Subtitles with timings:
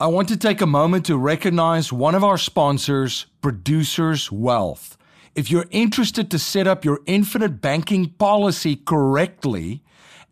[0.00, 4.96] I want to take a moment to recognize one of our sponsors, Producers Wealth.
[5.34, 9.82] If you're interested to set up your infinite banking policy correctly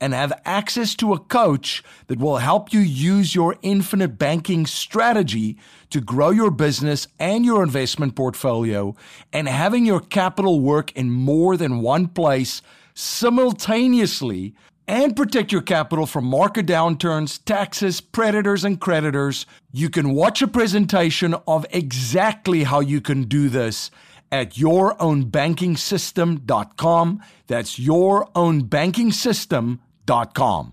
[0.00, 5.58] and have access to a coach that will help you use your infinite banking strategy
[5.90, 8.96] to grow your business and your investment portfolio
[9.34, 12.62] and having your capital work in more than one place
[12.94, 14.54] simultaneously
[14.88, 20.48] and protect your capital from market downturns, taxes, predators, and creditors, you can watch a
[20.48, 23.90] presentation of exactly how you can do this
[24.32, 27.22] at yourownbankingsystem.com.
[27.46, 30.72] That's yourownbankingsystem.com.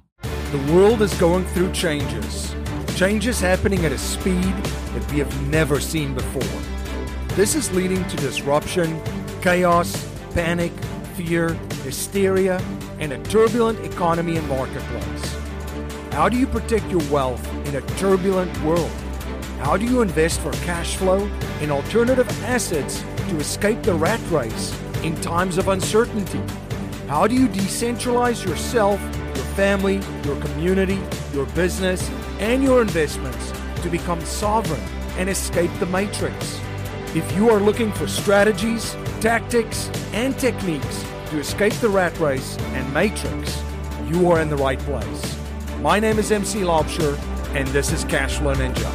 [0.51, 2.55] The world is going through changes.
[2.95, 6.43] Changes happening at a speed that we have never seen before.
[7.35, 9.01] This is leading to disruption,
[9.41, 10.71] chaos, panic,
[11.15, 12.61] fear, hysteria,
[12.99, 15.35] and a turbulent economy and marketplace.
[16.11, 18.91] How do you protect your wealth in a turbulent world?
[19.59, 21.29] How do you invest for cash flow
[21.61, 26.41] in alternative assets to escape the rat race in times of uncertainty?
[27.07, 29.01] How do you decentralize yourself,
[29.35, 31.01] your family, your community,
[31.33, 33.51] your business, and your investments
[33.81, 34.81] to become sovereign
[35.17, 36.59] and escape the matrix?
[37.15, 42.93] If you are looking for strategies, tactics, and techniques to escape the rat race and
[42.93, 43.61] matrix,
[44.07, 45.37] you are in the right place.
[45.81, 47.17] My name is MC Laubscher,
[47.53, 48.89] and this is Cashflow Ninja.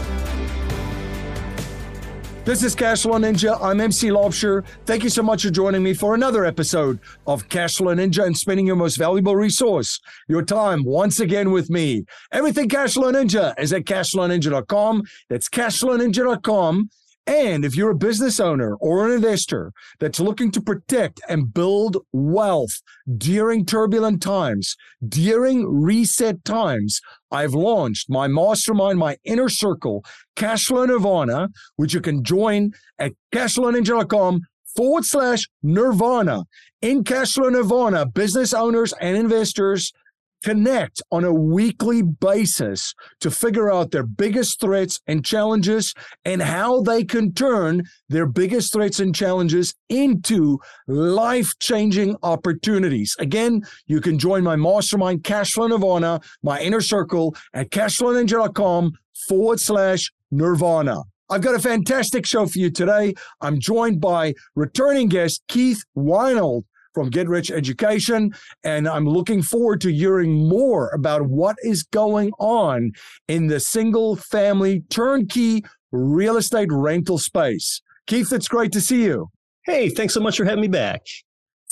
[2.47, 3.58] This is Cashflow Ninja.
[3.60, 4.64] I'm MC Laubscher.
[4.86, 8.66] Thank you so much for joining me for another episode of Cashflow Ninja and spending
[8.66, 12.06] your most valuable resource, your time, once again with me.
[12.32, 15.02] Everything Cashflow Ninja is at cashflowninja.com.
[15.28, 16.88] That's cashflowninja.com.
[17.31, 21.98] And if you're a business owner or an investor that's looking to protect and build
[22.12, 22.83] wealth
[23.19, 24.75] during turbulent times,
[25.09, 27.00] during reset times,
[27.31, 34.41] I've launched my mastermind, my inner circle, Cashflow Nirvana, which you can join at cashflowninja.com
[34.75, 36.42] forward slash nirvana.
[36.83, 39.93] In Cashflow Nirvana, business owners and investors
[40.43, 46.81] connect on a weekly basis to figure out their biggest threats and challenges and how
[46.81, 53.17] they can turn their biggest threats and challenges into life changing opportunities.
[53.19, 58.93] Again, you can join my mastermind, Cashflow Nirvana, my inner circle at cashflowninja.com
[59.28, 61.03] forward slash nirvana.
[61.28, 63.15] I've got a fantastic show for you today.
[63.41, 66.65] I'm joined by returning guest Keith Weinhold
[66.95, 68.34] from Get Rich Education.
[68.65, 72.93] And I'm looking forward to hearing more about what is going on
[73.28, 77.83] in the single family turnkey real estate rental space.
[78.06, 79.28] Keith, it's great to see you.
[79.65, 81.03] Hey, thanks so much for having me back.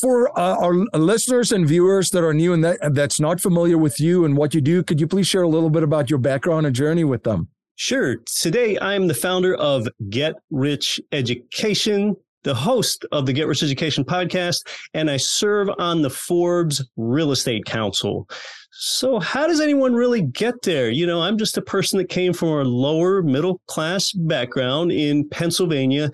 [0.01, 3.99] For uh, our listeners and viewers that are new and that, that's not familiar with
[3.99, 6.67] you and what you do, could you please share a little bit about your background
[6.67, 7.49] and journey with them?
[7.75, 8.17] Sure.
[8.41, 14.05] Today, I'm the founder of Get Rich Education the host of the Get Rich Education
[14.05, 18.29] podcast, and I serve on the Forbes Real Estate Council.
[18.71, 20.89] So, how does anyone really get there?
[20.89, 25.29] You know, I'm just a person that came from a lower middle class background in
[25.29, 26.11] Pennsylvania,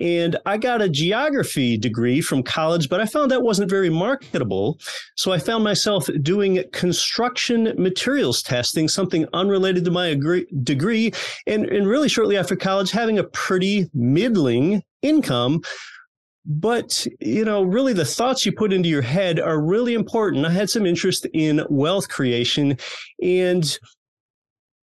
[0.00, 4.80] and I got a geography degree from college, but I found that wasn't very marketable.
[5.16, 10.18] So, I found myself doing construction materials testing, something unrelated to my
[10.64, 11.12] degree,
[11.46, 15.60] and, and really shortly after college, having a pretty middling income
[16.48, 20.46] but you know really the thoughts you put into your head are really important.
[20.46, 22.78] I had some interest in wealth creation
[23.22, 23.78] and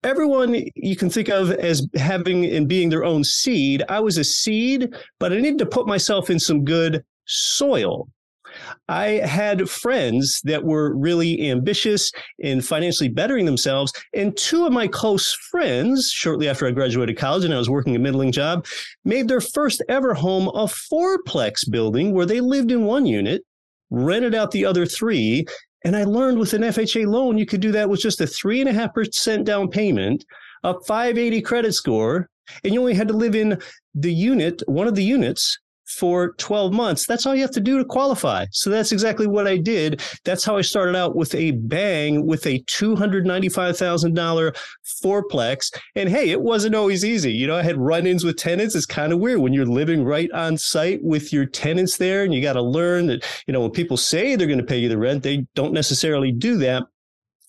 [0.04, 4.24] everyone you can think of as having and being their own seed i was a
[4.24, 8.08] seed but i needed to put myself in some good soil
[8.88, 13.94] I had friends that were really ambitious in financially bettering themselves.
[14.14, 17.96] And two of my close friends, shortly after I graduated college and I was working
[17.96, 18.66] a middling job,
[19.06, 23.44] made their first ever home a fourplex building where they lived in one unit,
[23.90, 25.46] rented out the other three.
[25.86, 29.44] And I learned with an FHA loan, you could do that with just a 3.5%
[29.44, 30.26] down payment,
[30.64, 32.30] a 580 credit score,
[32.64, 33.60] and you only had to live in
[33.96, 35.58] the unit, one of the units,
[35.94, 37.06] for 12 months.
[37.06, 38.46] That's all you have to do to qualify.
[38.52, 40.02] So that's exactly what I did.
[40.24, 44.56] That's how I started out with a bang with a $295,000
[45.04, 45.74] fourplex.
[45.96, 47.32] And hey, it wasn't always easy.
[47.32, 48.76] You know, I had run ins with tenants.
[48.76, 52.34] It's kind of weird when you're living right on site with your tenants there and
[52.34, 54.90] you got to learn that, you know, when people say they're going to pay you
[54.90, 56.84] the rent, they don't necessarily do that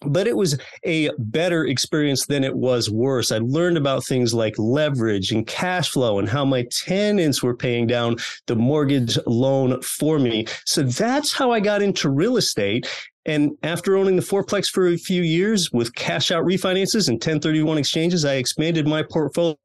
[0.06, 3.32] but it was a better experience than it was worse.
[3.32, 7.86] I learned about things like leverage and cash flow and how my tenants were paying
[7.86, 8.16] down
[8.46, 10.46] the mortgage loan for me.
[10.64, 12.88] So that's how I got into real estate.
[13.26, 17.78] And after owning the fourplex for a few years with cash out refinances and 1031
[17.78, 19.56] exchanges, I expanded my portfolio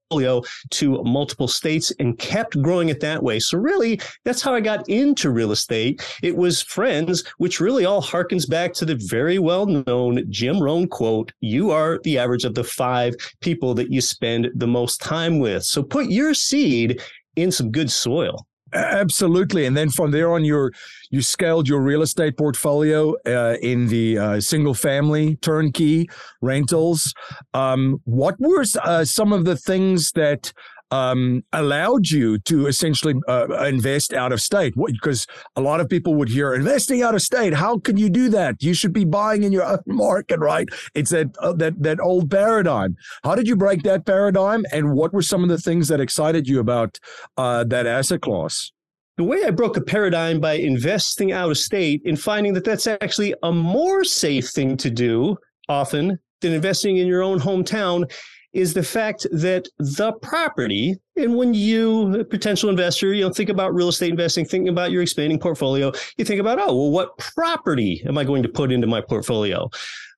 [0.72, 3.40] to multiple states and kept growing it that way.
[3.40, 6.02] So really, that's how I got into real estate.
[6.24, 10.88] It was friends, which really all harkens back to the very well known Jim Rohn
[10.88, 15.40] quote, you are the average of the five people that you spend the most time
[15.40, 15.64] with.
[15.64, 17.02] So put your seed
[17.36, 18.46] in some good soil.
[18.74, 20.72] Absolutely, and then from there on, you
[21.10, 26.08] you scaled your real estate portfolio uh, in the uh, single family turnkey
[26.42, 27.14] rentals.
[27.54, 30.54] Um, what were uh, some of the things that
[30.92, 34.74] um, allowed you to essentially uh, invest out of state?
[34.76, 37.54] Because a lot of people would hear investing out of state.
[37.54, 38.62] How can you do that?
[38.62, 40.68] You should be buying in your own market, right?
[40.96, 42.96] It's that uh, that that old paradigm.
[43.24, 44.66] How did you break that paradigm?
[44.72, 47.00] And what were some of the things that excited you about
[47.38, 48.72] uh, that asset class?
[49.18, 52.88] The way I broke a paradigm by investing out of state and finding that that's
[52.88, 55.36] actually a more safe thing to do
[55.68, 58.10] often than investing in your own hometown
[58.54, 63.50] is the fact that the property, and when you, a potential investor, you know, think
[63.50, 67.18] about real estate investing, thinking about your expanding portfolio, you think about, oh, well, what
[67.18, 69.70] property am I going to put into my portfolio?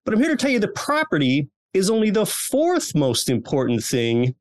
[0.05, 4.35] But I'm here to tell you the property is only the fourth most important thing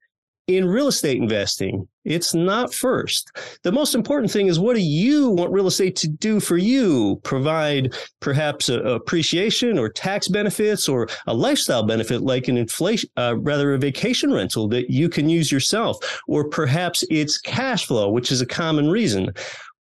[0.46, 1.88] in real estate investing.
[2.04, 3.30] It's not first.
[3.62, 7.20] The most important thing is what do you want real estate to do for you?
[7.24, 13.10] Provide perhaps a, a appreciation or tax benefits or a lifestyle benefit like an inflation,
[13.16, 18.08] uh, rather a vacation rental that you can use yourself, or perhaps it's cash flow,
[18.10, 19.32] which is a common reason.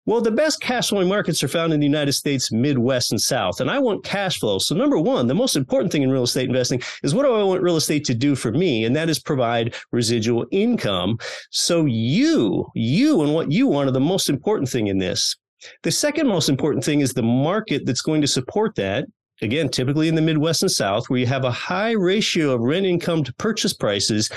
[0.09, 3.61] Well, the best cash flowing markets are found in the United States, Midwest, and South.
[3.61, 4.59] And I want cash flow.
[4.59, 7.43] So, number one, the most important thing in real estate investing is what do I
[7.43, 8.87] want real estate to do for me?
[8.87, 11.19] And that is provide residual income.
[11.51, 15.37] So, you, you, and what you want are the most important thing in this.
[15.83, 19.05] The second most important thing is the market that's going to support that
[19.43, 22.87] again, typically in the Midwest and South, where you have a high ratio of rent
[22.87, 24.31] income to purchase prices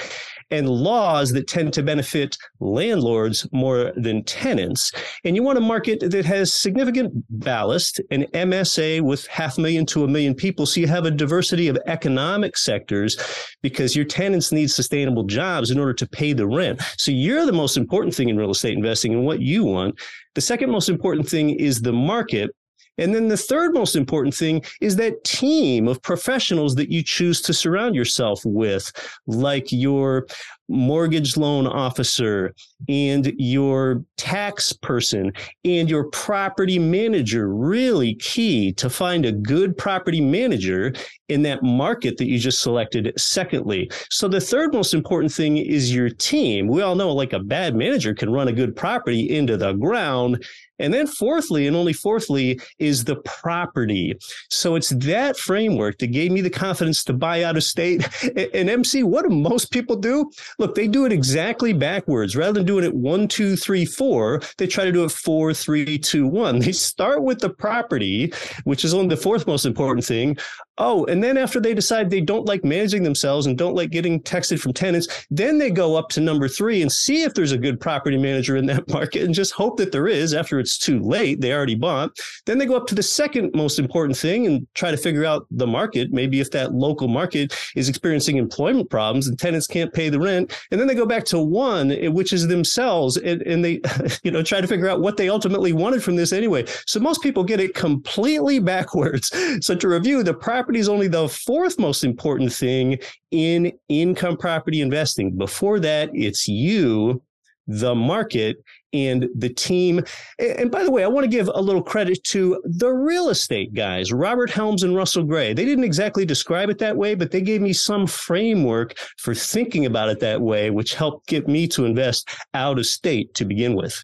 [0.51, 4.91] and laws that tend to benefit landlords more than tenants.
[5.23, 9.85] And you want a market that has significant ballast, an MSA with half a million
[9.87, 10.65] to a million people.
[10.65, 13.17] So you have a diversity of economic sectors
[13.61, 16.81] because your tenants need sustainable jobs in order to pay the rent.
[16.97, 19.99] So you're the most important thing in real estate investing and what you want.
[20.35, 22.51] The second most important thing is the market.
[22.97, 27.41] And then the third most important thing is that team of professionals that you choose
[27.41, 28.91] to surround yourself with,
[29.27, 30.27] like your
[30.67, 32.53] mortgage loan officer
[32.87, 35.31] and your tax person
[35.65, 37.53] and your property manager.
[37.53, 40.93] Really key to find a good property manager
[41.29, 43.13] in that market that you just selected.
[43.17, 46.67] Secondly, so the third most important thing is your team.
[46.67, 50.43] We all know like a bad manager can run a good property into the ground.
[50.81, 54.17] And then fourthly, and only fourthly, is the property.
[54.49, 58.07] So it's that framework that gave me the confidence to buy out of state.
[58.53, 60.31] And MC, what do most people do?
[60.59, 62.35] Look, they do it exactly backwards.
[62.35, 65.97] Rather than doing it one, two, three, four, they try to do it four, three,
[65.97, 66.59] two, one.
[66.59, 68.33] They start with the property,
[68.63, 70.37] which is only the fourth most important thing.
[70.77, 74.21] Oh, and then after they decide they don't like managing themselves and don't like getting
[74.21, 77.57] texted from tenants, then they go up to number three and see if there's a
[77.57, 80.99] good property manager in that market and just hope that there is after it's too
[80.99, 81.41] late.
[81.41, 82.17] They already bought.
[82.45, 85.45] Then they go up to the second most important thing and try to figure out
[85.51, 86.13] the market.
[86.13, 90.57] Maybe if that local market is experiencing employment problems and tenants can't pay the rent.
[90.71, 93.17] And then they go back to one, eh, which is themselves.
[93.17, 93.81] And, and they,
[94.23, 96.65] you know, try to figure out what they ultimately wanted from this anyway.
[96.87, 99.31] So most people get it completely backwards.
[99.59, 102.99] So to review the property property is only the fourth most important thing
[103.31, 105.35] in income property investing.
[105.35, 107.19] Before that, it's you,
[107.65, 108.57] the market,
[108.93, 110.03] and the team.
[110.37, 113.73] And by the way, I want to give a little credit to the real estate
[113.73, 115.51] guys, Robert Helms and Russell Gray.
[115.51, 119.87] They didn't exactly describe it that way, but they gave me some framework for thinking
[119.87, 123.73] about it that way, which helped get me to invest out of state to begin
[123.73, 124.03] with.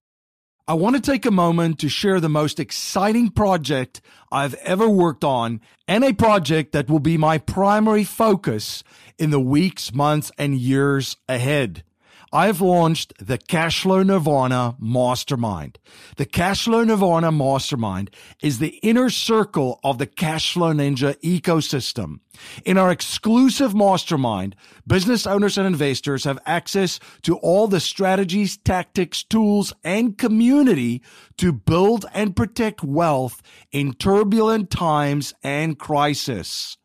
[0.70, 5.24] I want to take a moment to share the most exciting project I've ever worked
[5.24, 8.84] on and a project that will be my primary focus
[9.18, 11.86] in the weeks, months, and years ahead.
[12.34, 15.80] I've launched the Cashflow Nirvana Mastermind.
[16.18, 22.20] The Cashflow Nirvana Mastermind is the inner circle of the Cashflow Ninja ecosystem.
[22.66, 24.56] In our exclusive mastermind,
[24.86, 31.02] business owners and investors have access to all the strategies, tactics, tools, and community
[31.38, 33.42] to build and protect wealth
[33.72, 36.78] in turbulent times and crisis.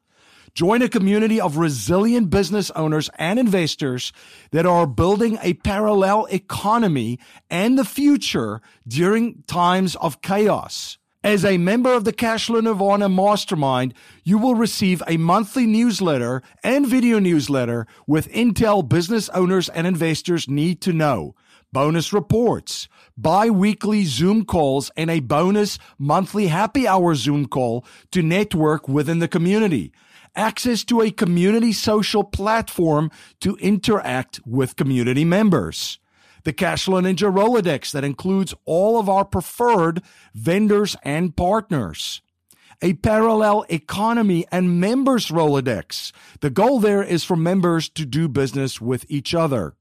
[0.55, 4.13] Join a community of resilient business owners and investors
[4.51, 7.19] that are building a parallel economy
[7.49, 10.99] and the future during times of chaos.
[11.25, 13.95] As a member of the Cashflow Nirvana Mastermind,
[14.25, 20.51] you will receive a monthly newsletter and video newsletter with intel business owners and investors
[20.51, 21.35] need to know,
[21.73, 28.87] bonus reports, bi-weekly Zoom calls, and a bonus monthly happy hour Zoom call to network
[28.87, 29.93] within the community.
[30.35, 33.11] Access to a community social platform
[33.41, 35.99] to interact with community members
[36.45, 40.03] the Cashflow Ninja Rolodex that includes all of our preferred
[40.35, 42.21] vendors and partners.
[42.81, 46.11] A parallel economy and members Rolodex.
[46.41, 49.75] The goal there is for members to do business with each other.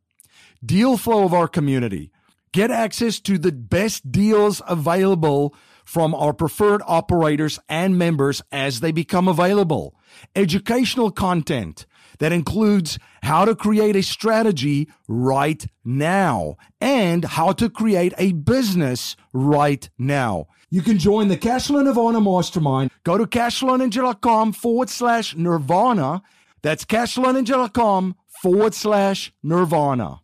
[0.64, 2.12] Deal flow of our community.
[2.52, 5.56] Get access to the best deals available
[5.92, 9.94] from our preferred operators and members as they become available.
[10.38, 11.86] Educational content
[12.20, 19.18] that includes how to create a strategy right now and how to create a business
[19.34, 20.48] right now.
[20.70, 22.90] You can join the Cashflow Nirvana Mastermind.
[23.04, 26.22] Go to cashflowninja.com forward slash nirvana.
[26.62, 30.22] That's cashflowninja.com forward slash nirvana.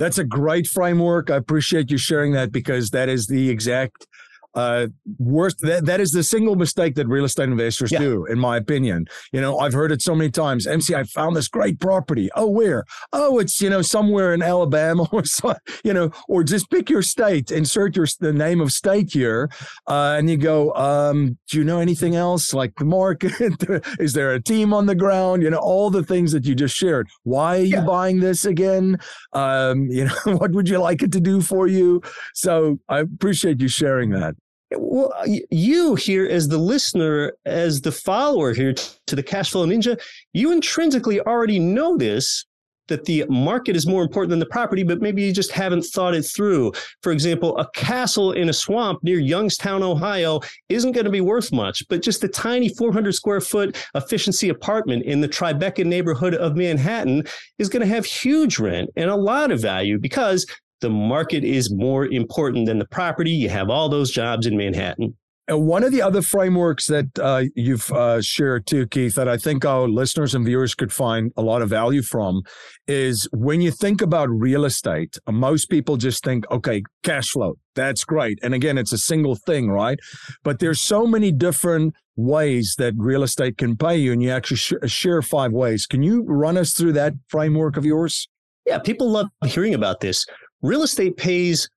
[0.00, 1.30] That's a great framework.
[1.30, 4.06] I appreciate you sharing that because that is the exact
[4.54, 4.88] uh,
[5.18, 7.98] worst that, that is the single mistake that real estate investors yeah.
[7.98, 9.06] do in my opinion.
[9.32, 10.66] You know i've heard it so many times.
[10.66, 12.28] Mc i found this great property.
[12.34, 12.84] Oh where?
[13.12, 15.54] Oh it's you know somewhere in alabama or so,
[15.84, 19.50] you know or just pick your state insert your the name of state here
[19.86, 22.52] uh, and you go um, do you know anything else?
[22.54, 23.32] Like the market?
[23.98, 25.42] Is there a team on the ground?
[25.42, 27.08] You know all the things that you just shared.
[27.22, 27.84] Why are you yeah.
[27.84, 28.98] buying this again?
[29.32, 32.02] Um, you know what would you like it to do for you?
[32.34, 34.34] So i appreciate you sharing that
[34.72, 35.12] well,
[35.50, 38.74] you here as the listener, as the follower here
[39.06, 40.00] to the Cashflow Ninja,
[40.32, 42.44] you intrinsically already know this
[42.90, 46.14] that the market is more important than the property, but maybe you just haven't thought
[46.14, 46.72] it through.
[47.02, 51.52] For example, a castle in a swamp near Youngstown, Ohio isn't going to be worth
[51.52, 56.56] much, but just a tiny 400 square foot efficiency apartment in the Tribeca neighborhood of
[56.56, 57.24] Manhattan
[57.58, 60.44] is going to have huge rent and a lot of value because
[60.80, 63.30] the market is more important than the property.
[63.30, 65.16] You have all those jobs in Manhattan.
[65.50, 69.36] And one of the other frameworks that uh, you've uh, shared too, Keith, that I
[69.36, 72.42] think our listeners and viewers could find a lot of value from
[72.86, 77.54] is when you think about real estate, uh, most people just think, okay, cash flow,
[77.74, 78.38] that's great.
[78.44, 79.98] And again, it's a single thing, right?
[80.44, 84.58] But there's so many different ways that real estate can pay you, and you actually
[84.58, 85.84] sh- share five ways.
[85.84, 88.28] Can you run us through that framework of yours?
[88.66, 90.24] Yeah, people love hearing about this
[90.62, 91.68] real estate pays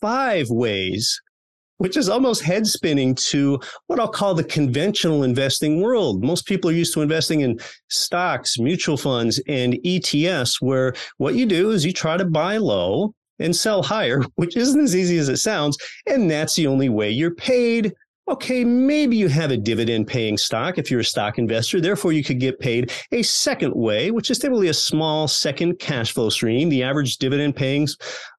[0.00, 1.20] five ways,
[1.78, 6.22] which is almost head spinning to what I'll call the conventional investing world.
[6.22, 11.46] Most people are used to investing in stocks, mutual funds, and ETFs, where what you
[11.46, 15.28] do is you try to buy low and sell higher, which isn't as easy as
[15.28, 15.76] it sounds.
[16.06, 17.92] And that's the only way you're paid
[18.28, 21.80] Okay, maybe you have a dividend paying stock if you're a stock investor.
[21.80, 26.12] Therefore, you could get paid a second way, which is typically a small second cash
[26.12, 26.68] flow stream.
[26.68, 27.88] The average dividend paying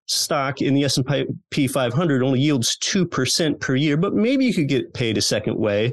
[0.08, 4.94] stock in the S&P 500 only yields 2% per year, but maybe you could get
[4.94, 5.92] paid a second way.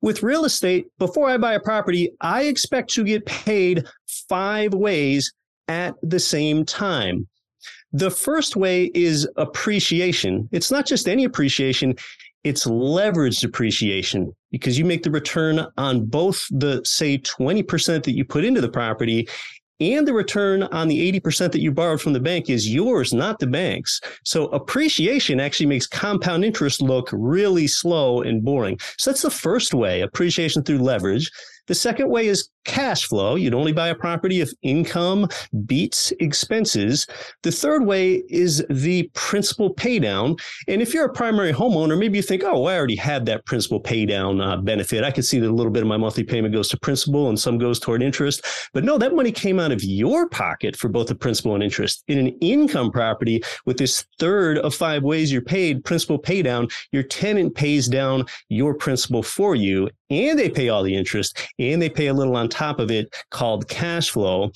[0.00, 3.86] With real estate, before I buy a property, I expect to get paid
[4.28, 5.32] five ways
[5.68, 7.28] at the same time.
[7.92, 10.48] The first way is appreciation.
[10.52, 11.94] It's not just any appreciation
[12.46, 18.24] it's leveraged appreciation because you make the return on both the, say, 20% that you
[18.24, 19.28] put into the property
[19.80, 23.40] and the return on the 80% that you borrowed from the bank is yours, not
[23.40, 24.00] the bank's.
[24.24, 28.78] So appreciation actually makes compound interest look really slow and boring.
[28.96, 31.30] So that's the first way, appreciation through leverage.
[31.66, 33.36] The second way is cash flow.
[33.36, 35.28] You'd only buy a property if income
[35.64, 37.06] beats expenses.
[37.42, 40.38] The third way is the principal paydown.
[40.68, 43.80] And if you're a primary homeowner, maybe you think, oh, I already had that principal
[43.80, 45.04] paydown uh, benefit.
[45.04, 47.38] I can see that a little bit of my monthly payment goes to principal and
[47.38, 48.44] some goes toward interest.
[48.74, 52.02] But no, that money came out of your pocket for both the principal and interest.
[52.08, 57.04] In an income property with this third of five ways you're paid, principal paydown, your
[57.04, 61.88] tenant pays down your principal for you and they pay all the interest and they
[61.88, 64.52] pay a little on top of it called cash flow.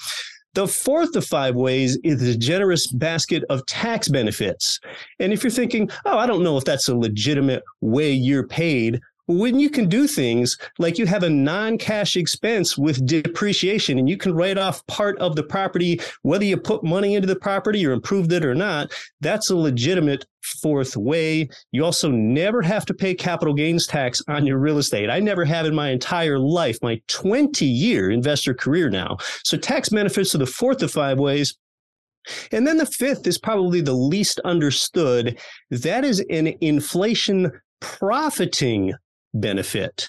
[0.54, 4.80] The fourth of five ways is a generous basket of tax benefits.
[5.20, 9.00] And if you're thinking, oh, I don't know if that's a legitimate way you're paid,
[9.38, 14.16] when you can do things like you have a non-cash expense with depreciation and you
[14.16, 17.92] can write off part of the property whether you put money into the property or
[17.92, 21.48] improved it or not that's a legitimate fourth way.
[21.72, 25.10] You also never have to pay capital gains tax on your real estate.
[25.10, 29.18] I never have in my entire life my 20 year investor career now.
[29.44, 31.56] So tax benefits are the fourth of five ways.
[32.52, 35.38] And then the fifth is probably the least understood.
[35.70, 38.92] That is an inflation profiting
[39.34, 40.08] benefit.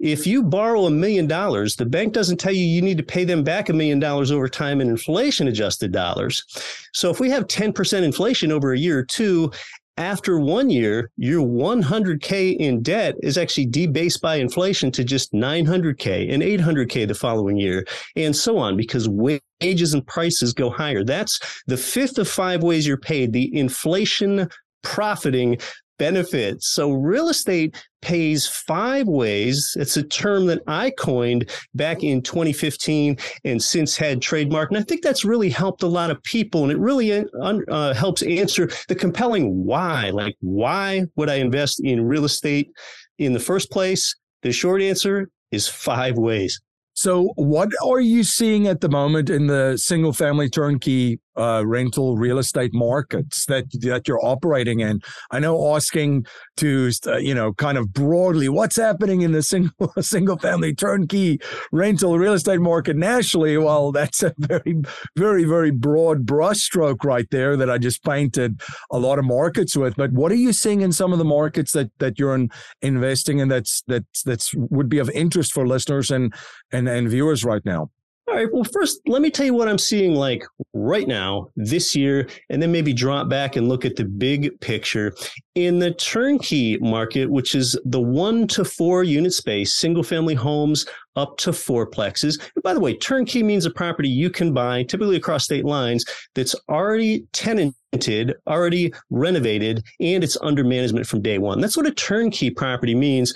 [0.00, 3.24] If you borrow a million dollars, the bank doesn't tell you you need to pay
[3.24, 6.44] them back a million dollars over time in inflation adjusted dollars.
[6.92, 9.50] So if we have 10% inflation over a year or two,
[9.98, 16.32] after one year, your 100K in debt is actually debased by inflation to just 900K
[16.32, 17.84] and 800K the following year,
[18.16, 21.04] and so on, because wages and prices go higher.
[21.04, 24.48] That's the fifth of five ways you're paid, the inflation
[24.82, 25.58] profiting
[25.98, 26.68] benefits.
[26.68, 29.74] So real estate pays five ways.
[29.78, 34.70] It's a term that I coined back in 2015 and since had trademark.
[34.70, 36.64] And I think that's really helped a lot of people.
[36.64, 37.24] And it really uh,
[37.68, 40.10] uh, helps answer the compelling why.
[40.10, 42.70] Like, why would I invest in real estate
[43.18, 44.14] in the first place?
[44.42, 46.60] The short answer is five ways.
[46.94, 52.16] So, what are you seeing at the moment in the single family turnkey uh, rental
[52.16, 55.00] real estate markets that that you're operating in?
[55.30, 56.26] I know asking
[56.58, 61.40] to uh, you know kind of broadly what's happening in the single single family turnkey
[61.72, 63.56] rental real estate market nationally.
[63.56, 64.82] Well, that's a very
[65.16, 68.60] very very broad brushstroke right there that I just painted
[68.90, 69.96] a lot of markets with.
[69.96, 73.38] But what are you seeing in some of the markets that that you're in, investing
[73.38, 76.34] in that's that's that's would be of interest for listeners and
[76.70, 77.90] and and viewers right now?
[78.28, 78.46] All right.
[78.52, 82.62] Well, first, let me tell you what I'm seeing like right now, this year, and
[82.62, 85.12] then maybe drop back and look at the big picture.
[85.56, 90.86] In the turnkey market, which is the one to four unit space, single family homes
[91.16, 92.40] up to fourplexes.
[92.54, 96.04] And by the way, turnkey means a property you can buy, typically across state lines,
[96.34, 101.60] that's already tenanted, already renovated, and it's under management from day one.
[101.60, 103.34] That's what a turnkey property means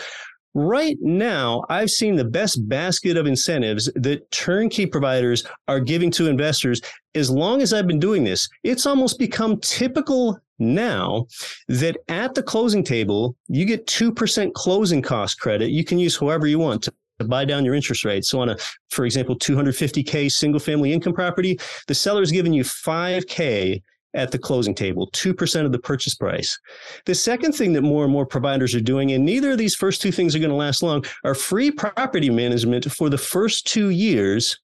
[0.58, 6.28] Right now, I've seen the best basket of incentives that turnkey providers are giving to
[6.28, 6.80] investors.
[7.14, 11.26] As long as I've been doing this, it's almost become typical now
[11.68, 15.72] that at the closing table, you get 2% closing cost credit.
[15.72, 16.92] You can use however you want to
[17.26, 18.24] buy down your interest rate.
[18.24, 18.56] So on a,
[18.88, 23.82] for example, 250K single family income property, the seller is giving you 5K
[24.16, 26.58] at the closing table, 2% of the purchase price.
[27.04, 30.02] The second thing that more and more providers are doing, and neither of these first
[30.02, 33.90] two things are going to last long, are free property management for the first two
[33.90, 34.58] years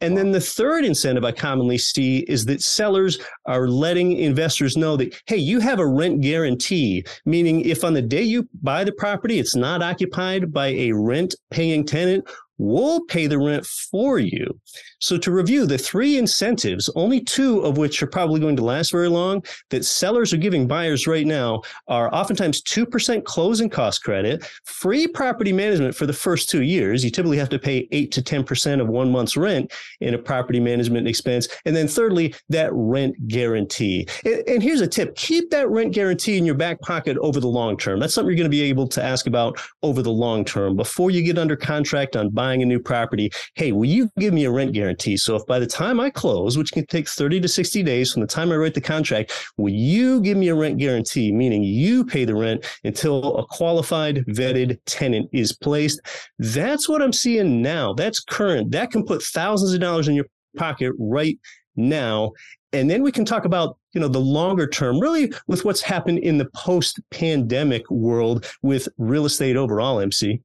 [0.00, 4.96] and then the third incentive I commonly see is that sellers are letting investors know
[4.96, 8.92] that, hey, you have a rent guarantee, meaning if on the day you buy the
[8.92, 12.26] property, it's not occupied by a rent paying tenant
[12.60, 14.60] we'll pay the rent for you.
[15.00, 18.92] So to review the three incentives, only two of which are probably going to last
[18.92, 24.44] very long, that sellers are giving buyers right now are oftentimes 2% closing cost credit,
[24.64, 27.02] free property management for the first two years.
[27.02, 30.60] You typically have to pay 8 to 10% of one month's rent in a property
[30.60, 31.48] management expense.
[31.64, 34.06] And then thirdly, that rent guarantee.
[34.26, 35.16] And, and here's a tip.
[35.16, 38.00] Keep that rent guarantee in your back pocket over the long term.
[38.00, 41.10] That's something you're going to be able to ask about over the long term before
[41.10, 44.44] you get under contract on buying buying a new property, hey, will you give me
[44.44, 45.16] a rent guarantee?
[45.16, 48.22] So if by the time I close, which can take 30 to 60 days from
[48.22, 51.30] the time I write the contract, will you give me a rent guarantee?
[51.30, 56.00] Meaning you pay the rent until a qualified vetted tenant is placed.
[56.40, 57.92] That's what I'm seeing now.
[57.94, 58.72] That's current.
[58.72, 61.38] That can put thousands of dollars in your pocket right
[61.76, 62.32] now.
[62.72, 66.18] And then we can talk about, you know, the longer term, really with what's happened
[66.18, 70.40] in the post pandemic world with real estate overall, MC.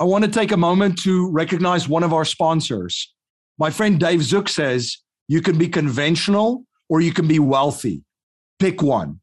[0.00, 3.12] I want to take a moment to recognize one of our sponsors.
[3.58, 4.96] My friend Dave Zook says
[5.28, 8.02] you can be conventional or you can be wealthy.
[8.58, 9.20] Pick one.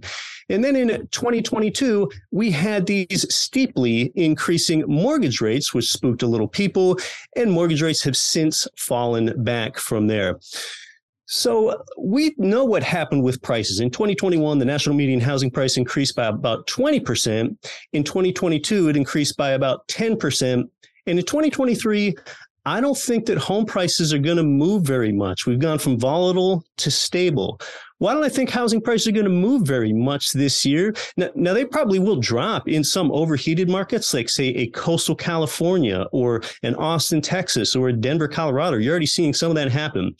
[0.48, 6.48] And then in 2022, we had these steeply increasing mortgage rates, which spooked a little
[6.48, 6.98] people,
[7.36, 10.38] and mortgage rates have since fallen back from there.
[11.26, 13.80] So we know what happened with prices.
[13.80, 17.56] In 2021, the national median housing price increased by about 20%.
[17.94, 20.52] In 2022, it increased by about 10%.
[20.52, 22.14] And in 2023,
[22.66, 25.46] I don't think that home prices are going to move very much.
[25.46, 27.60] We've gone from volatile to stable.
[28.04, 30.94] Why don't I think housing prices are going to move very much this year?
[31.16, 36.04] Now, now, they probably will drop in some overheated markets, like say a coastal California
[36.12, 38.76] or an Austin, Texas, or Denver, Colorado.
[38.76, 40.14] You're already seeing some of that happen.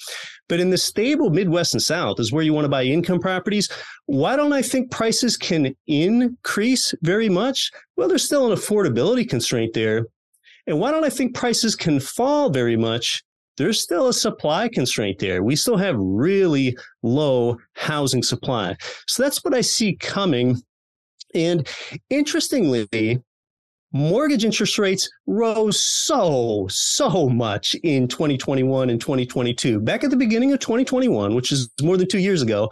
[0.49, 3.69] But in the stable Midwest and South is where you want to buy income properties.
[4.07, 7.71] Why don't I think prices can increase very much?
[7.99, 10.07] Well, there's still an affordability constraint there.
[10.67, 13.23] And why don't I think prices can fall very much?
[13.57, 15.43] There's still a supply constraint there.
[15.43, 18.77] We still have really low housing supply.
[19.07, 20.61] So that's what I see coming.
[21.35, 21.69] And
[22.11, 23.21] interestingly,
[23.93, 29.81] mortgage interest rates rose so, so much in 2021 and 2022.
[29.81, 32.71] Back at the beginning of 2021, which is more than two years ago,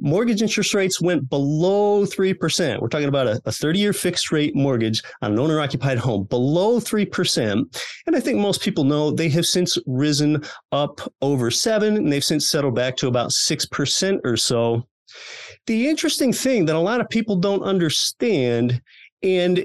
[0.00, 2.80] mortgage interest rates went below 3%.
[2.80, 6.24] We're talking about a, a 30 year fixed rate mortgage on an owner occupied home
[6.24, 7.82] below 3%.
[8.06, 12.24] And I think most people know they have since risen up over seven and they've
[12.24, 14.86] since settled back to about 6% or so.
[15.66, 18.80] The interesting thing that a lot of people don't understand,
[19.22, 19.64] and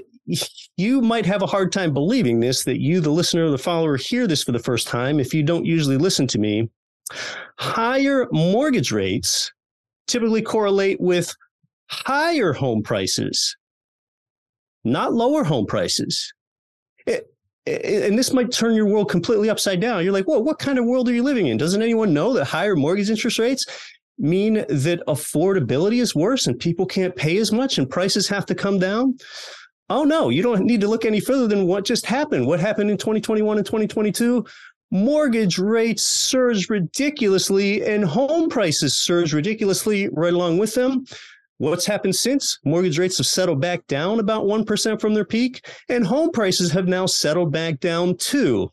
[0.76, 3.96] you might have a hard time believing this, that you, the listener or the follower,
[3.96, 6.68] hear this for the first time if you don't usually listen to me.
[7.58, 9.52] Higher mortgage rates
[10.06, 11.34] typically correlate with
[11.88, 13.56] higher home prices,
[14.84, 16.32] not lower home prices.
[17.06, 17.30] It,
[17.66, 20.04] and this might turn your world completely upside down.
[20.04, 21.56] You're like, well, what kind of world are you living in?
[21.56, 23.66] Doesn't anyone know that higher mortgage interest rates
[24.18, 28.54] mean that affordability is worse and people can't pay as much and prices have to
[28.54, 29.16] come down?
[29.88, 32.46] Oh, no, you don't need to look any further than what just happened.
[32.46, 34.44] What happened in 2021 and 2022?
[34.90, 41.04] Mortgage rates surged ridiculously and home prices surged ridiculously right along with them.
[41.58, 42.58] What's happened since?
[42.64, 46.86] Mortgage rates have settled back down about 1% from their peak, and home prices have
[46.86, 48.70] now settled back down too.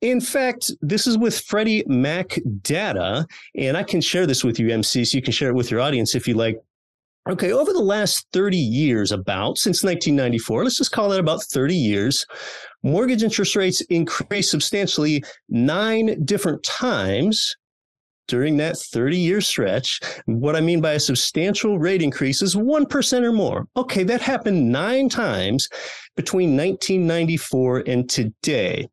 [0.00, 4.70] In fact, this is with Freddie Mac data, and I can share this with you,
[4.70, 6.56] MC, so you can share it with your audience if you like.
[7.28, 11.76] Okay, over the last 30 years, about since 1994, let's just call that about 30
[11.76, 12.24] years,
[12.82, 17.56] mortgage interest rates increased substantially nine different times
[18.30, 20.00] during that 30 year stretch.
[20.26, 23.66] What I mean by a substantial rate increase is 1% or more.
[23.76, 25.68] Okay, that happened nine times
[26.16, 28.88] between 1994 and today.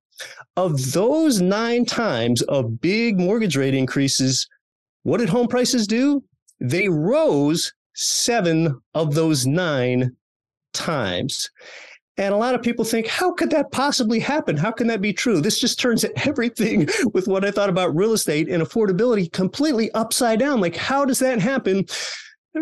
[0.56, 4.48] Of those nine times of big mortgage rate increases,
[5.04, 6.24] what did home prices do?
[6.60, 10.16] They rose seven of those nine
[10.74, 11.52] times.
[12.18, 14.58] And a lot of people think, how could that possibly happen?
[14.58, 15.40] How can that be true?
[15.40, 20.40] This just turns everything with what I thought about real estate and affordability completely upside
[20.40, 20.60] down.
[20.60, 21.86] Like, how does that happen?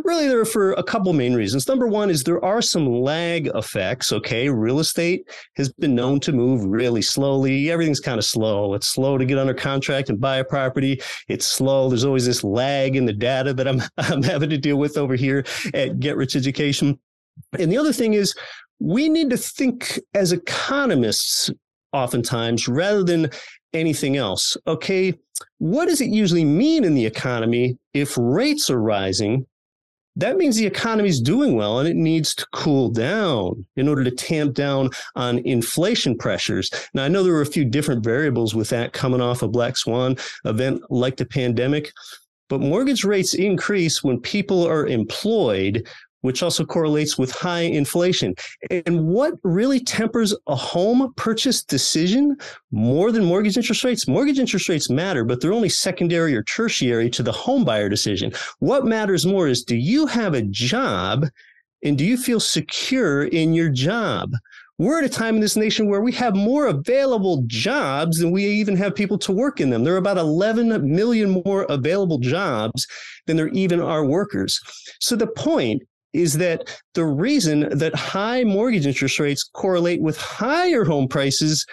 [0.04, 1.68] really, there are for a couple main reasons.
[1.68, 4.12] Number one is there are some lag effects.
[4.12, 4.50] Okay.
[4.50, 7.72] Real estate has been known to move really slowly.
[7.72, 8.74] Everything's kind of slow.
[8.74, 11.02] It's slow to get under contract and buy a property.
[11.28, 11.90] It's slow.
[11.90, 15.16] There's always this lag in the data that I'm, I'm having to deal with over
[15.16, 17.00] here at Get Rich Education.
[17.60, 18.34] And the other thing is
[18.80, 21.52] we need to think as economists
[21.94, 23.30] oftentimes rather than
[23.74, 24.58] anything else.
[24.68, 25.14] Okay,
[25.58, 29.46] what does it usually mean in the economy if rates are rising?
[30.18, 34.04] That means the economy is doing well and it needs to cool down in order
[34.04, 36.70] to tamp down on inflation pressures.
[36.94, 39.76] Now, I know there were a few different variables with that coming off a black
[39.76, 41.92] swan event like the pandemic,
[42.48, 45.86] but mortgage rates increase when people are employed,
[46.26, 48.34] which also correlates with high inflation.
[48.72, 52.36] And what really tempers a home purchase decision
[52.72, 54.08] more than mortgage interest rates?
[54.08, 58.34] Mortgage interest rates matter, but they're only secondary or tertiary to the home buyer decision.
[58.58, 61.28] What matters more is do you have a job
[61.84, 64.32] and do you feel secure in your job?
[64.78, 68.46] We're at a time in this nation where we have more available jobs than we
[68.46, 69.84] even have people to work in them.
[69.84, 72.86] There are about 11 million more available jobs
[73.26, 74.60] than there even are workers.
[75.00, 75.84] So the point
[76.16, 81.66] is that the reason that high mortgage interest rates correlate with higher home prices,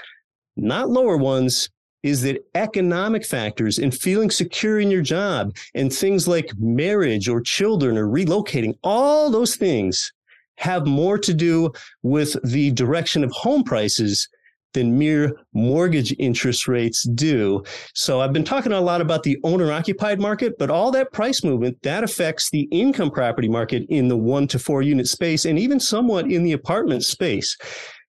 [0.57, 1.70] not lower ones,
[2.02, 7.40] is that economic factors and feeling secure in your job and things like marriage or
[7.40, 10.12] children or relocating, all those things
[10.57, 11.70] have more to do
[12.02, 14.28] with the direction of home prices
[14.72, 17.62] than mere mortgage interest rates do.
[17.94, 21.44] So I've been talking a lot about the owner occupied market, but all that price
[21.44, 25.58] movement that affects the income property market in the one to four unit space and
[25.58, 27.56] even somewhat in the apartment space.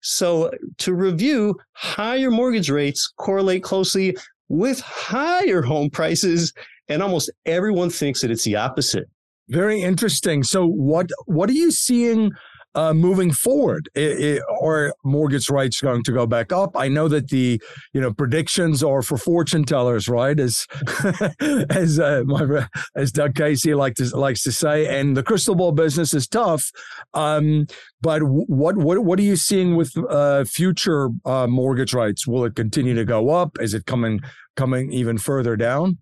[0.02, 4.17] So to review, higher mortgage rates correlate closely
[4.50, 6.54] with higher home prices
[6.89, 9.06] and almost everyone thinks that it's the opposite.
[9.47, 10.43] Very interesting.
[10.43, 12.32] So what what are you seeing
[12.75, 13.89] uh, moving forward?
[13.95, 16.71] It, it, are mortgage rates going to go back up?
[16.75, 17.62] I know that the
[17.93, 20.39] you know predictions are for fortune tellers, right?
[20.39, 20.65] As
[21.69, 25.71] as uh, my as Doug Casey like to, likes to say, and the crystal ball
[25.71, 26.71] business is tough.
[27.13, 27.67] Um,
[28.01, 32.25] but what what what are you seeing with uh, future uh, mortgage rates?
[32.27, 33.57] Will it continue to go up?
[33.60, 34.21] Is it coming
[34.55, 35.97] coming even further down?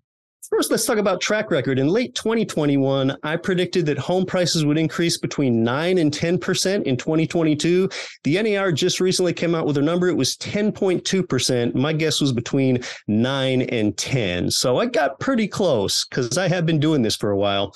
[0.50, 1.78] First, let's talk about track record.
[1.78, 6.96] In late 2021, I predicted that home prices would increase between 9 and 10% in
[6.96, 7.88] 2022.
[8.24, 10.08] The NAR just recently came out with a number.
[10.08, 11.76] It was 10.2%.
[11.76, 14.50] My guess was between 9 and 10.
[14.50, 17.72] So I got pretty close because I have been doing this for a while.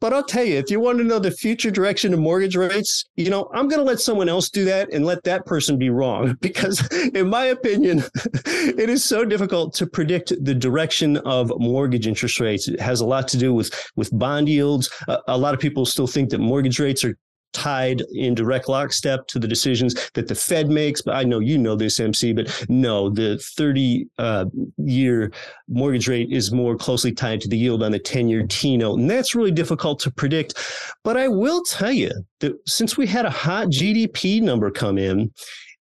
[0.00, 3.04] But I'll tell you, if you want to know the future direction of mortgage rates,
[3.16, 5.88] you know, I'm going to let someone else do that and let that person be
[5.88, 8.04] wrong because, in my opinion,
[8.44, 12.68] it is so difficult to predict the direction of mortgage interest rates.
[12.68, 14.90] It has a lot to do with with bond yields.
[15.08, 17.16] Uh, a lot of people still think that mortgage rates are
[17.54, 21.00] tied in direct lockstep to the decisions that the Fed makes.
[21.00, 24.46] But I know you know this, MC, but no, the 30 uh,
[24.78, 25.32] year
[25.68, 28.98] mortgage rate is more closely tied to the yield on the 10 year T note.
[28.98, 30.54] And that's really difficult to predict.
[31.02, 35.32] But I will tell you that since we had a hot GDP number come in,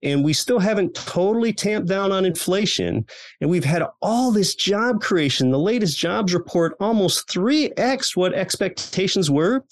[0.02, 3.04] and we still haven't totally tamped down on inflation.
[3.40, 5.50] And we've had all this job creation.
[5.50, 9.64] The latest jobs report almost 3x what expectations were.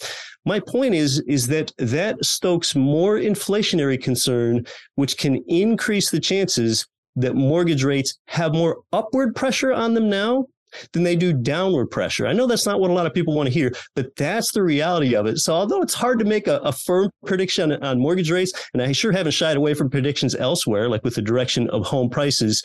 [0.49, 6.87] My point is, is that that stokes more inflationary concern, which can increase the chances
[7.17, 10.47] that mortgage rates have more upward pressure on them now
[10.95, 12.27] than they do downward pressure.
[12.27, 14.63] I know that's not what a lot of people want to hear, but that's the
[14.63, 15.37] reality of it.
[15.37, 18.83] So although it's hard to make a, a firm prediction on, on, mortgage rates, and
[18.83, 22.63] I sure haven't shied away from predictions elsewhere, like with the direction of home prices,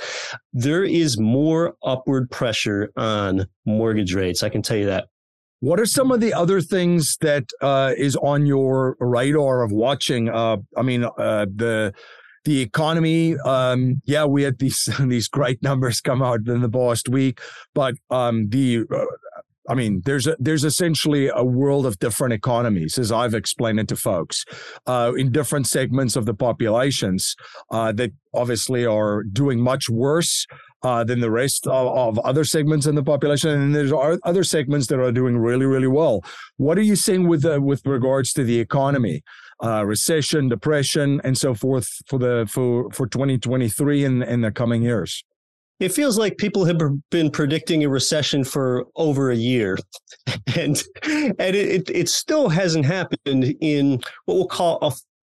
[0.54, 4.42] there is more upward pressure on mortgage rates.
[4.42, 5.08] I can tell you that.
[5.64, 10.28] What are some of the other things that uh, is on your radar of watching?
[10.28, 11.94] Uh, I mean, uh, the
[12.44, 13.38] the economy.
[13.38, 17.40] Um, yeah, we had these these great numbers come out in the past week,
[17.74, 19.06] but um, the uh,
[19.70, 23.88] I mean, there's a, there's essentially a world of different economies, as I've explained it
[23.88, 24.44] to folks,
[24.86, 27.38] uh, in different segments of the populations
[27.72, 30.46] uh, that obviously are doing much worse
[30.84, 34.44] uh, than the rest of, of, other segments in the population, and there's are other
[34.44, 36.24] segments that are doing really, really well.
[36.58, 39.24] What are you seeing with uh, with regards to the economy,
[39.64, 44.84] uh, recession, depression, and so forth for the for for 2023 and, and the coming
[44.84, 45.24] years?
[45.80, 46.78] It feels like people have
[47.10, 49.78] been predicting a recession for over a year,
[50.56, 54.80] and and it, it still hasn't happened in what we'll call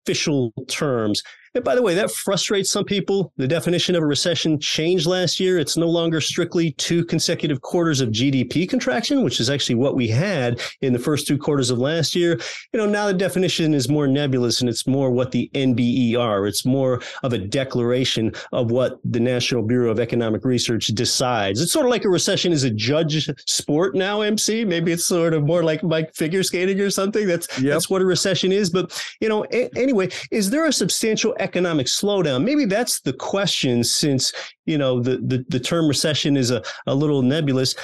[0.06, 1.22] official terms.
[1.54, 3.32] And by the way, that frustrates some people.
[3.36, 5.58] The definition of a recession changed last year.
[5.58, 10.08] It's no longer strictly two consecutive quarters of GDP contraction, which is actually what we
[10.08, 12.40] had in the first two quarters of last year.
[12.72, 16.64] You know, now the definition is more nebulous and it's more what the NBER, it's
[16.64, 21.60] more of a declaration of what the National Bureau of Economic Research decides.
[21.60, 24.64] It's sort of like a recession is a judge sport now, MC.
[24.64, 27.26] Maybe it's sort of more like like figure skating or something.
[27.26, 27.72] That's yep.
[27.74, 28.70] that's what a recession is.
[28.70, 32.44] But you know, a- anyway, is there a substantial economic slowdown?
[32.44, 34.32] Maybe that's the question since,
[34.66, 37.74] you know, the, the, the term recession is a, a little nebulous.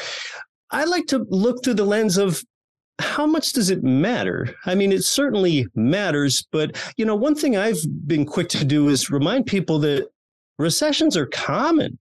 [0.71, 2.43] I like to look through the lens of
[2.99, 4.55] how much does it matter?
[4.67, 8.89] I mean, it certainly matters, but you know, one thing I've been quick to do
[8.89, 10.09] is remind people that
[10.59, 11.99] recessions are common.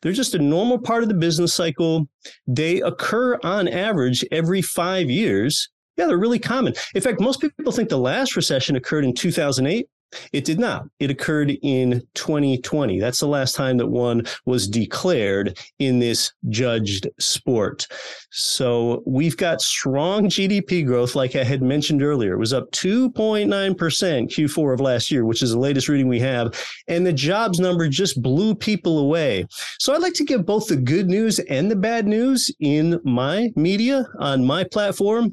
[0.00, 2.08] They're just a normal part of the business cycle.
[2.46, 5.68] They occur on average every five years.
[5.96, 6.74] Yeah, they're really common.
[6.94, 9.86] In fact, most people think the last recession occurred in 2008.
[10.32, 10.86] It did not.
[11.00, 13.00] It occurred in 2020.
[13.00, 17.86] That's the last time that one was declared in this judged sport.
[18.30, 22.34] So we've got strong GDP growth, like I had mentioned earlier.
[22.34, 26.54] It was up 2.9% Q4 of last year, which is the latest reading we have.
[26.88, 29.46] And the jobs number just blew people away.
[29.78, 33.50] So I'd like to give both the good news and the bad news in my
[33.56, 35.32] media on my platform.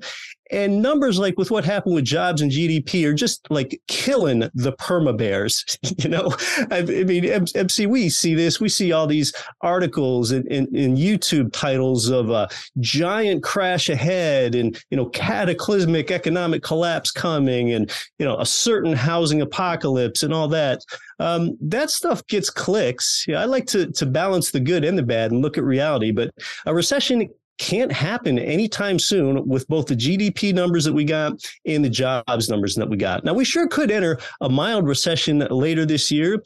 [0.52, 4.74] And numbers like with what happened with jobs and GDP are just like killing the
[4.74, 5.66] perma bears.
[5.98, 6.36] you know,
[6.70, 8.60] I, mean, MC, we see this.
[8.60, 14.98] We see all these articles and, YouTube titles of a giant crash ahead and, you
[14.98, 20.82] know, cataclysmic economic collapse coming and, you know, a certain housing apocalypse and all that.
[21.20, 23.26] Um, that stuff gets clicks.
[23.30, 26.12] I like to to balance the good and the bad and look at reality.
[26.12, 26.32] But
[26.66, 31.34] a recession can't happen anytime soon with both the GDP numbers that we got
[31.66, 33.24] and the jobs numbers that we got.
[33.24, 36.42] Now, we sure could enter a mild recession later this year,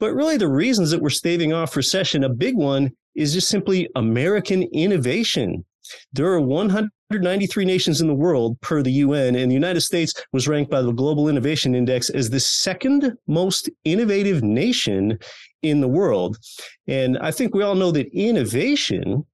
[0.00, 3.88] but really the reasons that we're staving off recession, a big one is just simply
[3.94, 5.64] American innovation.
[6.12, 10.48] There are 193 nations in the world per the UN, and the United States was
[10.48, 15.18] ranked by the Global Innovation Index as the second most innovative nation
[15.62, 16.38] in the world.
[16.86, 19.26] And I think we all know that innovation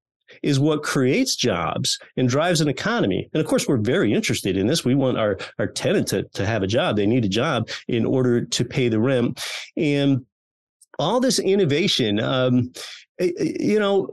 [0.43, 3.29] is what creates jobs and drives an economy.
[3.33, 4.85] And of course, we're very interested in this.
[4.85, 6.97] We want our, our tenant to, to have a job.
[6.97, 9.45] They need a job in order to pay the rent.
[9.77, 10.25] And
[10.99, 12.73] all this innovation, um,
[13.21, 14.09] you know,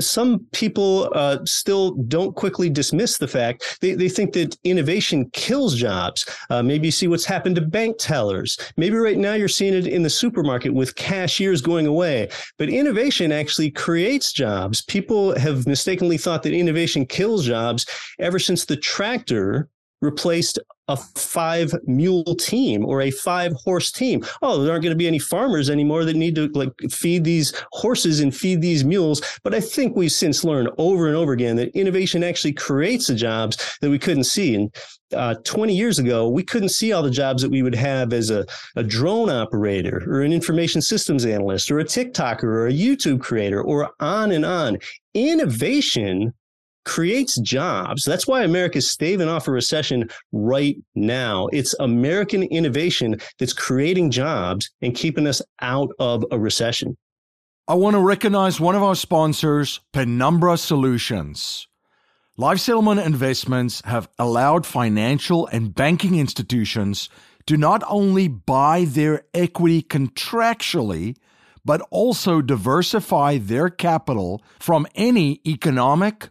[0.00, 5.74] some people uh, still don't quickly dismiss the fact they, they think that innovation kills
[5.74, 6.26] jobs.
[6.50, 8.58] Uh, maybe you see what's happened to bank tellers.
[8.76, 12.28] Maybe right now you're seeing it in the supermarket with cashiers going away.
[12.56, 14.82] But innovation actually creates jobs.
[14.82, 17.86] People have mistakenly thought that innovation kills jobs
[18.18, 19.68] ever since the tractor
[20.00, 20.58] replaced
[20.88, 24.24] a five mule team or a five horse team.
[24.42, 27.52] Oh, there aren't going to be any farmers anymore that need to like feed these
[27.72, 29.20] horses and feed these mules.
[29.44, 33.14] But I think we've since learned over and over again that innovation actually creates the
[33.14, 34.54] jobs that we couldn't see.
[34.54, 34.74] And
[35.14, 38.30] uh, 20 years ago, we couldn't see all the jobs that we would have as
[38.30, 43.20] a, a drone operator or an information systems analyst or a TikToker or a YouTube
[43.20, 44.78] creator or on and on.
[45.14, 46.32] Innovation
[46.88, 48.02] creates jobs.
[48.04, 51.46] That's why America is staving off a recession right now.
[51.52, 56.96] It's American innovation that's creating jobs and keeping us out of a recession.
[57.68, 61.68] I want to recognize one of our sponsors, Penumbra Solutions.
[62.38, 67.10] Life settlement investments have allowed financial and banking institutions
[67.46, 71.16] to not only buy their equity contractually,
[71.64, 76.30] but also diversify their capital from any economic,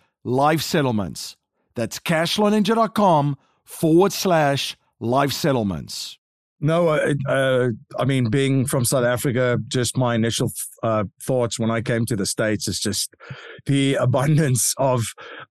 [0.23, 1.35] life settlements.
[1.75, 6.17] That's cashflowninja.com forward slash life settlements.
[6.63, 10.51] No, uh, uh, I mean, being from South Africa, just my initial
[10.83, 13.15] uh, thoughts when I came to the States is just
[13.65, 15.01] the abundance of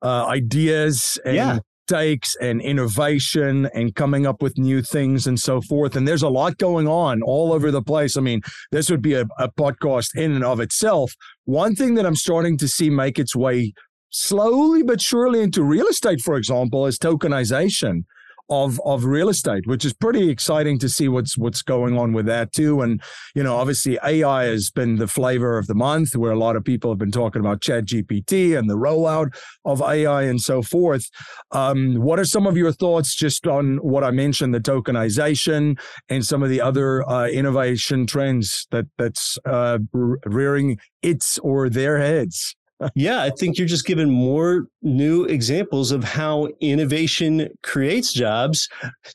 [0.02, 1.58] uh, ideas and yeah
[1.90, 5.96] mistakes and innovation and coming up with new things and so forth.
[5.96, 8.16] And there's a lot going on all over the place.
[8.16, 11.12] I mean, this would be a, a podcast in and of itself.
[11.46, 13.72] One thing that I'm starting to see make its way
[14.10, 18.04] slowly but surely into real estate, for example, is tokenization
[18.50, 22.26] of of real estate, which is pretty exciting to see what's what's going on with
[22.26, 22.82] that too.
[22.82, 23.00] And
[23.34, 26.64] you know, obviously AI has been the flavor of the month, where a lot of
[26.64, 31.08] people have been talking about Chat GPT and the rollout of AI and so forth.
[31.52, 36.26] Um, what are some of your thoughts just on what I mentioned, the tokenization and
[36.26, 42.56] some of the other uh, innovation trends that that's uh, rearing its or their heads?
[42.94, 48.68] Yeah, I think you're just giving more new examples of how innovation creates jobs.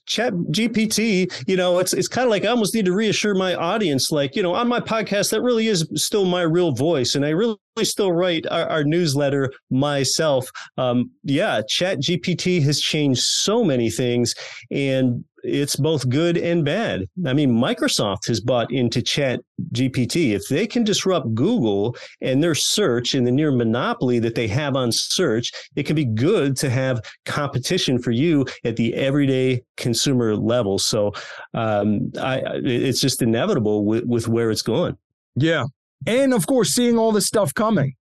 [0.06, 3.56] Chat GPT, you know, it's it's kind of like I almost need to reassure my
[3.56, 7.15] audience, like, you know, on my podcast, that really is still my real voice.
[7.15, 10.49] And I really still write our, our newsletter myself.
[10.78, 14.36] Um, yeah, Chat GPT has changed so many things.
[14.71, 17.08] And it's both good and bad.
[17.25, 20.31] I mean, Microsoft has bought into Chat GPT.
[20.31, 24.75] If they can disrupt Google and their search and the near monopoly that they have
[24.75, 30.36] on search, it can be good to have competition for you at the everyday consumer
[30.36, 30.79] level.
[30.79, 31.13] So
[31.53, 34.97] um, I, it's just inevitable with, with where it's going.
[35.36, 35.65] Yeah.
[36.08, 37.95] And of course, seeing all this stuff coming.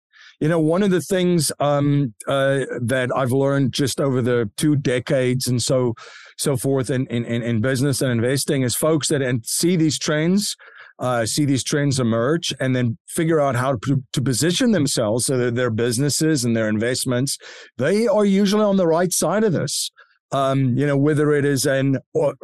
[0.41, 4.75] You know, one of the things um, uh, that I've learned just over the two
[4.77, 5.95] decades and so
[6.39, 10.57] so forth in, in, in business and investing is folks that and see these trends,
[10.99, 15.37] uh, see these trends emerge, and then figure out how to, to position themselves so
[15.37, 17.37] that their businesses and their investments
[17.77, 19.91] they are usually on the right side of this.
[20.33, 21.99] um, you know, whether it is an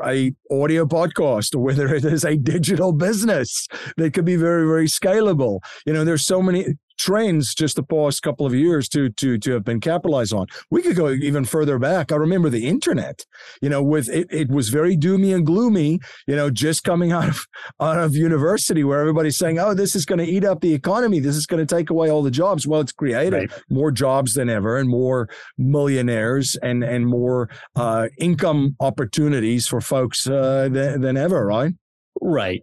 [0.05, 4.86] a audio podcast or whether it is a digital business that could be very, very
[4.86, 5.61] scalable.
[5.84, 6.66] You know, there's so many
[6.97, 10.47] trends just the past couple of years to to to have been capitalized on.
[10.70, 12.12] We could go even further back.
[12.12, 13.24] I remember the internet,
[13.61, 17.28] you know, with it, it was very doomy and gloomy, you know, just coming out
[17.28, 17.47] of
[17.80, 21.20] out of university where everybody's saying, Oh, this is going to eat up the economy.
[21.20, 22.66] This is going to take away all the jobs.
[22.66, 23.62] Well, it's created right.
[23.68, 25.28] more jobs than ever and more
[25.59, 31.72] millionaires and and more uh, income opportunities for folks uh, than, than ever, right?
[32.20, 32.62] Right.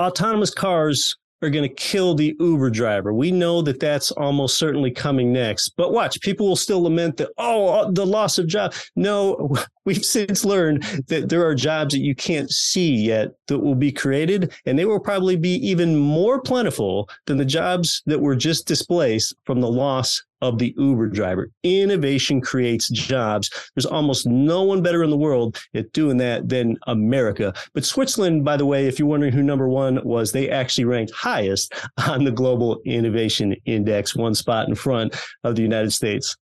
[0.00, 3.12] Autonomous cars are going to kill the Uber driver.
[3.12, 5.70] We know that that's almost certainly coming next.
[5.76, 8.74] But watch, people will still lament that, oh, uh, the loss of job.
[8.96, 13.74] No, we've since learned that there are jobs that you can't see yet that will
[13.74, 18.36] be created, and they will probably be even more plentiful than the jobs that were
[18.36, 21.50] just displaced from the loss of the Uber driver.
[21.62, 23.50] Innovation creates jobs.
[23.74, 27.52] There's almost no one better in the world at doing that than America.
[27.74, 31.12] But Switzerland, by the way, if you're wondering who number one was, they actually ranked
[31.12, 31.74] highest
[32.06, 36.36] on the Global Innovation Index, one spot in front of the United States.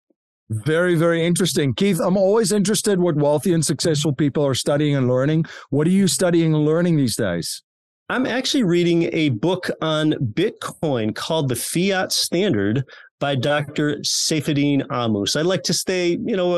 [0.49, 1.73] Very, very interesting.
[1.73, 5.45] Keith, I'm always interested what wealthy and successful people are studying and learning.
[5.71, 7.63] What are you studying and learning these days?
[8.09, 12.85] I'm actually reading a book on Bitcoin called The Fiat Standard
[13.19, 13.97] by Dr.
[13.97, 15.35] Saifedean Ammous.
[15.35, 16.55] I like to stay, you know,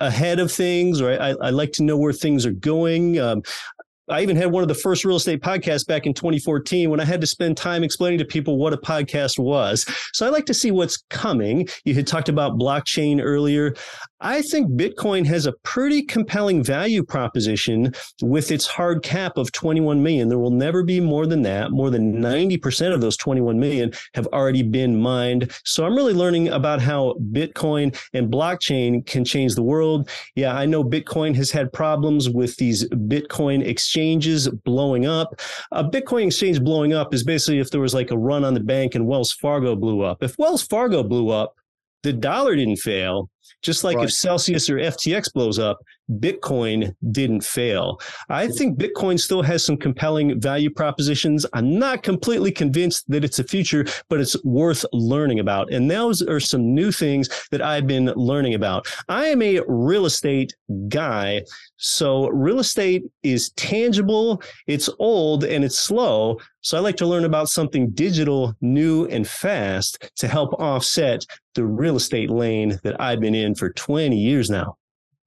[0.00, 3.18] ahead of things, or I, I like to know where things are going.
[3.18, 3.42] Um,
[4.08, 7.04] I even had one of the first real estate podcasts back in 2014 when I
[7.04, 9.86] had to spend time explaining to people what a podcast was.
[10.12, 11.68] So I like to see what's coming.
[11.84, 13.74] You had talked about blockchain earlier.
[14.22, 17.92] I think Bitcoin has a pretty compelling value proposition
[18.22, 20.28] with its hard cap of 21 million.
[20.28, 21.72] There will never be more than that.
[21.72, 25.52] More than 90% of those 21 million have already been mined.
[25.64, 30.08] So I'm really learning about how Bitcoin and blockchain can change the world.
[30.36, 35.40] Yeah, I know Bitcoin has had problems with these Bitcoin exchanges blowing up.
[35.72, 38.60] A Bitcoin exchange blowing up is basically if there was like a run on the
[38.60, 40.22] bank and Wells Fargo blew up.
[40.22, 41.56] If Wells Fargo blew up,
[42.02, 43.30] the dollar didn't fail.
[43.62, 44.04] Just like right.
[44.04, 45.78] if Celsius or FTX blows up,
[46.18, 48.00] Bitcoin didn't fail.
[48.28, 51.46] I think Bitcoin still has some compelling value propositions.
[51.52, 55.72] I'm not completely convinced that it's a future, but it's worth learning about.
[55.72, 58.86] And those are some new things that I've been learning about.
[59.08, 60.54] I am a real estate
[60.88, 61.42] guy.
[61.76, 66.38] So real estate is tangible, it's old, and it's slow.
[66.60, 71.64] So I like to learn about something digital, new, and fast to help offset the
[71.64, 74.76] real estate lane that I've been in for 20 years now.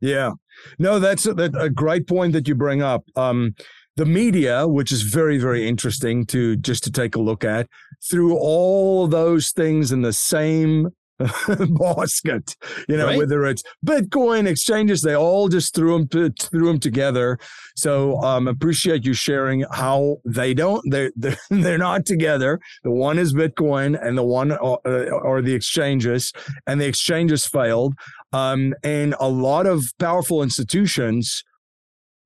[0.01, 0.31] Yeah.
[0.79, 3.03] No, that's a, a great point that you bring up.
[3.15, 3.55] Um,
[3.95, 7.67] the media, which is very, very interesting to just to take a look at,
[8.09, 10.89] through all those things in the same
[11.19, 12.55] basket.
[12.87, 13.17] You know, right.
[13.17, 17.39] whether it's Bitcoin exchanges, they all just threw them threw them together.
[17.75, 22.59] So um, appreciate you sharing how they don't they they're, they're not together.
[22.83, 26.33] The one is Bitcoin, and the one are, uh, are the exchanges,
[26.67, 27.93] and the exchanges failed.
[28.33, 31.43] Um, and a lot of powerful institutions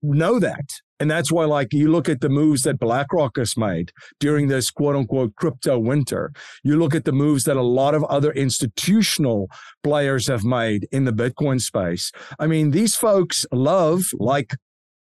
[0.02, 0.64] know that
[1.00, 3.90] and that's why, like, you look at the moves that BlackRock has made
[4.20, 6.30] during this quote unquote crypto winter.
[6.62, 9.48] You look at the moves that a lot of other institutional
[9.82, 12.12] players have made in the Bitcoin space.
[12.38, 14.54] I mean, these folks love, like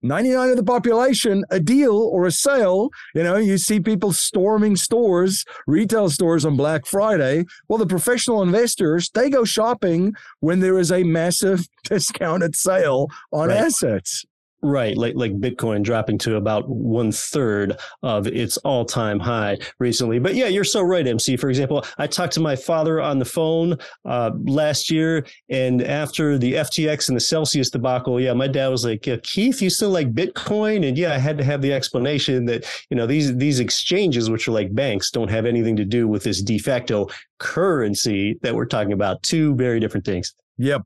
[0.03, 2.91] 99 of the population, a deal or a sale.
[3.15, 7.45] You know, you see people storming stores, retail stores on Black Friday.
[7.69, 13.49] Well, the professional investors, they go shopping when there is a massive discounted sale on
[13.49, 13.59] right.
[13.59, 14.25] assets.
[14.67, 20.19] Right, like like Bitcoin dropping to about one third of its all time high recently.
[20.19, 21.37] But yeah, you're so right, MC.
[21.37, 26.37] For example, I talked to my father on the phone uh, last year, and after
[26.37, 29.91] the FTX and the Celsius debacle, yeah, my dad was like, yeah, "Keith, you still
[29.91, 33.61] like Bitcoin?" And yeah, I had to have the explanation that you know these these
[33.61, 37.07] exchanges, which are like banks, don't have anything to do with this de facto
[37.39, 39.23] currency that we're talking about.
[39.23, 40.35] Two very different things.
[40.59, 40.83] Yep.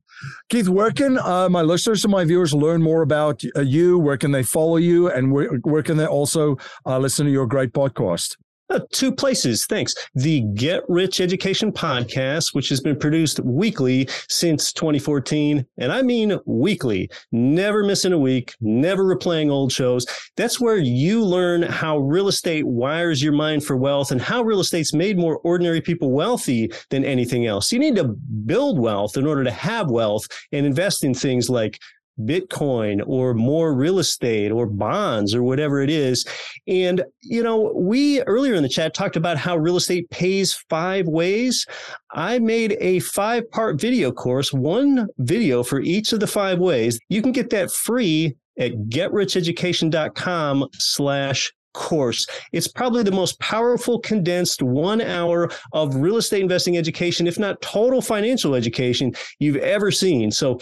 [0.49, 3.99] Keith, where can uh, my listeners and my viewers learn more about uh, you?
[3.99, 5.09] Where can they follow you?
[5.09, 8.37] And where, where can they also uh, listen to your great podcast?
[8.71, 9.95] Uh, two places, thanks.
[10.15, 15.67] The Get Rich Education podcast, which has been produced weekly since 2014.
[15.79, 20.07] And I mean weekly, never missing a week, never replaying old shows.
[20.37, 24.61] That's where you learn how real estate wires your mind for wealth and how real
[24.61, 27.73] estate's made more ordinary people wealthy than anything else.
[27.73, 31.81] You need to build wealth in order to have wealth and invest in things like
[32.27, 36.27] Bitcoin or more real estate or bonds or whatever it is.
[36.67, 41.07] And, you know, we earlier in the chat talked about how real estate pays five
[41.07, 41.67] ways.
[42.13, 46.99] I made a five part video course, one video for each of the five ways.
[47.09, 52.27] You can get that free at getricheducation.com slash course.
[52.53, 57.61] It's probably the most powerful condensed one hour of real estate investing education, if not
[57.61, 60.31] total financial education you've ever seen.
[60.31, 60.59] So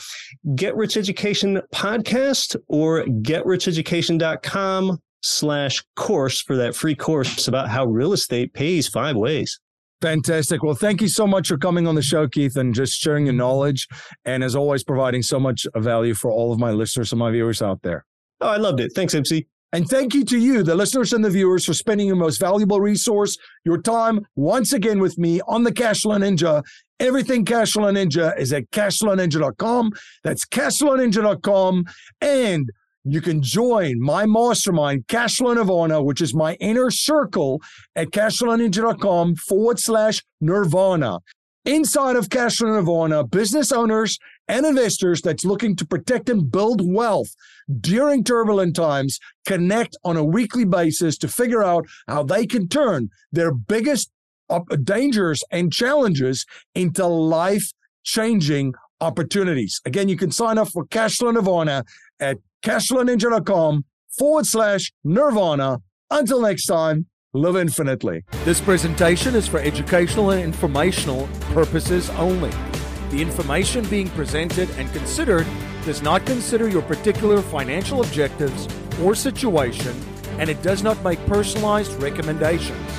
[0.55, 8.13] Get Rich Education podcast or getricheducation.com slash course for that free course about how real
[8.13, 9.59] estate pays five ways.
[10.01, 10.63] Fantastic.
[10.63, 13.35] Well, thank you so much for coming on the show, Keith, and just sharing your
[13.35, 13.89] knowledge.
[14.25, 17.61] And as always, providing so much value for all of my listeners and my viewers
[17.61, 18.05] out there.
[18.41, 18.93] Oh, I loved it.
[18.95, 19.47] Thanks, MC.
[19.73, 22.81] And thank you to you, the listeners and the viewers, for spending your most valuable
[22.81, 26.63] resource, your time, once again with me on the Cashflow Ninja.
[27.01, 29.93] Everything Cashflow Ninja is at cashflowninja.com.
[30.25, 31.85] That's cashflowninja.com.
[32.21, 32.71] And
[33.05, 37.61] you can join my mastermind, Cashflow Nirvana, which is my inner circle
[37.95, 41.19] at cashflowninja.com forward slash nirvana.
[41.65, 47.35] Inside of Cashflow Nirvana, business owners and investors that's looking to protect and build wealth
[47.81, 53.11] during turbulent times connect on a weekly basis to figure out how they can turn
[53.31, 54.11] their biggest
[54.85, 57.73] dangers and challenges into life
[58.05, 59.81] changing opportunities.
[59.85, 61.85] Again, you can sign up for Cashflow Nirvana
[62.19, 63.85] at cashflowninja.com
[64.19, 65.79] forward slash nirvana.
[66.11, 68.25] Until next time, live infinitely.
[68.45, 72.51] This presentation is for educational and informational purposes only.
[73.11, 75.47] The information being presented and considered
[75.87, 78.69] does not consider your particular financial objectives
[79.03, 79.99] or situation,
[80.39, 82.91] and it does not make personalized recommendations.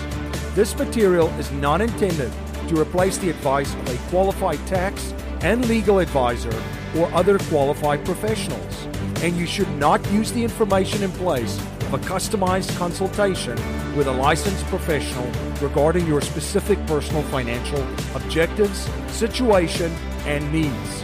[0.56, 2.32] This material is not intended
[2.70, 6.64] to replace the advice of a qualified tax and legal advisor
[6.98, 8.88] or other qualified professionals,
[9.22, 13.56] and you should not use the information in place of a customized consultation
[13.96, 15.30] with a licensed professional
[15.62, 17.82] regarding your specific personal financial
[18.16, 19.92] objectives, situation,
[20.26, 21.04] and needs.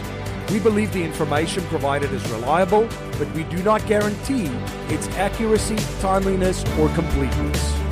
[0.50, 2.88] We believe the information provided is reliable,
[3.18, 4.46] but we do not guarantee
[4.88, 7.85] its accuracy, timeliness, or completeness.